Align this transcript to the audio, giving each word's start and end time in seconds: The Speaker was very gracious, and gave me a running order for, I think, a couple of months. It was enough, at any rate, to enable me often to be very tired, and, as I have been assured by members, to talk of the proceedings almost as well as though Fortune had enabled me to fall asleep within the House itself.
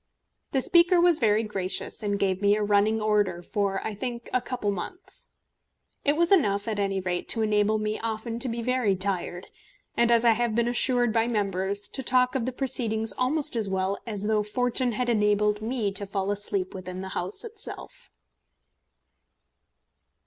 The 0.51 0.61
Speaker 0.61 0.99
was 0.99 1.19
very 1.19 1.43
gracious, 1.43 2.01
and 2.01 2.17
gave 2.17 2.41
me 2.41 2.55
a 2.55 2.63
running 2.63 2.99
order 2.99 3.43
for, 3.43 3.85
I 3.85 3.93
think, 3.93 4.31
a 4.33 4.41
couple 4.41 4.71
of 4.71 4.75
months. 4.75 5.29
It 6.03 6.15
was 6.15 6.31
enough, 6.31 6.67
at 6.67 6.79
any 6.79 6.99
rate, 6.99 7.29
to 7.29 7.43
enable 7.43 7.77
me 7.77 7.99
often 7.99 8.39
to 8.39 8.49
be 8.49 8.63
very 8.63 8.95
tired, 8.95 9.49
and, 9.95 10.09
as 10.11 10.25
I 10.25 10.31
have 10.31 10.55
been 10.55 10.67
assured 10.67 11.13
by 11.13 11.27
members, 11.27 11.87
to 11.89 12.01
talk 12.01 12.33
of 12.33 12.47
the 12.47 12.51
proceedings 12.51 13.13
almost 13.13 13.55
as 13.55 13.69
well 13.69 13.99
as 14.07 14.23
though 14.23 14.41
Fortune 14.41 14.93
had 14.93 15.07
enabled 15.07 15.61
me 15.61 15.91
to 15.91 16.07
fall 16.07 16.31
asleep 16.31 16.73
within 16.73 17.01
the 17.01 17.09
House 17.09 17.43
itself. 17.43 18.09